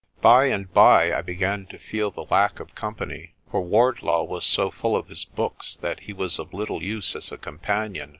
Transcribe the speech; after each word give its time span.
By 0.21 0.45
and 0.45 0.73
by 0.73 1.13
I 1.15 1.21
began 1.21 1.67
to 1.67 1.77
feel 1.77 2.09
the 2.09 2.25
lack 2.31 2.59
of 2.59 2.73
company, 2.73 3.35
for 3.51 3.61
Wardlaw 3.61 4.23
was 4.23 4.43
so 4.45 4.71
full 4.71 4.95
of 4.95 5.09
his 5.09 5.25
books 5.25 5.75
that 5.75 5.99
he 5.99 6.11
was 6.11 6.39
of 6.39 6.55
little 6.55 6.81
use 6.81 7.15
as 7.15 7.31
a 7.31 7.37
companion. 7.37 8.09